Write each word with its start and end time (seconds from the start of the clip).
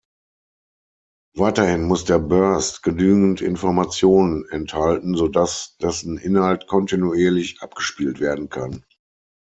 Weiterhin 1.35 1.83
muss 1.83 2.05
der 2.05 2.17
Burst 2.17 2.81
genügend 2.81 3.39
Informationen 3.39 4.45
enthalten, 4.49 5.13
sodass 5.15 5.77
dessen 5.79 6.17
Inhalt 6.17 6.65
kontinuierlich 6.65 7.57
abgespielt 7.61 8.19
werden 8.19 8.49
kann. 8.49 8.83